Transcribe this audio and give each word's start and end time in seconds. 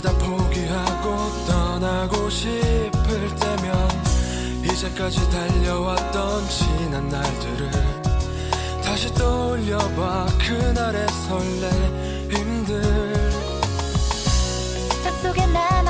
다 0.00 0.10
포기하고 0.12 1.44
떠나고 1.46 2.30
싶을 2.30 3.36
때면 3.36 3.88
이제까지 4.64 5.30
달려왔던 5.30 6.48
지난 6.48 7.08
날들을 7.08 7.70
다시 8.82 9.12
떠올려봐. 9.14 10.26
그날의 10.38 11.06
설레 11.28 12.28
힘들. 12.30 13.30
속에 15.22 15.46
나 15.48 15.89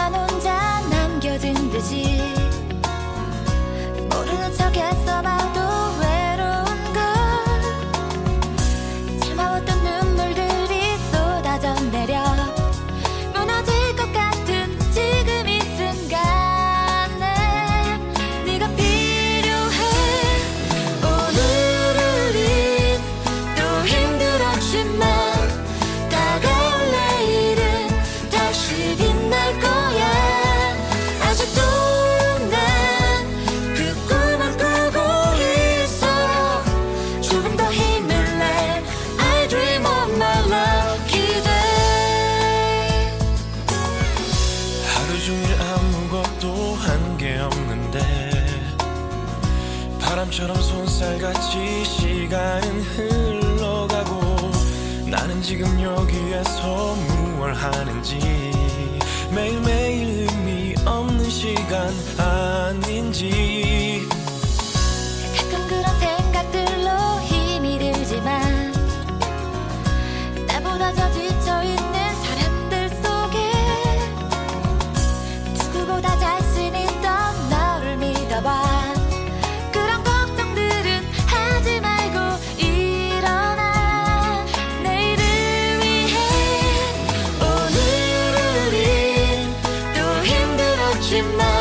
바람처럼 50.41 50.57
손살같이 50.63 51.85
시간은 51.85 52.80
흘러가고 52.80 54.51
나는 55.07 55.43
지금 55.43 55.80
여기에서 55.80 56.95
무얼 56.95 57.52
하는지 57.52 58.19
매일매일 59.35 60.29
의미 60.30 60.74
없는 60.87 61.29
시간 61.29 61.93
아닌지 62.18 63.60
you. 91.11 91.59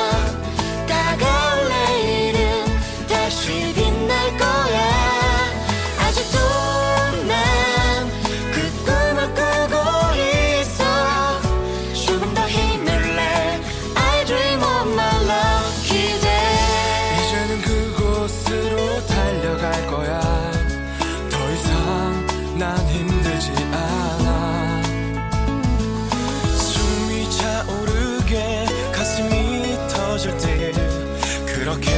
그렇게 31.59 31.92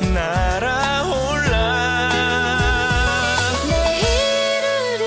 날아올라. 0.00 1.50
내일을 3.68 5.00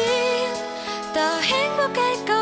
더 1.12 1.40
행복할 1.42 2.24
거 2.24 2.37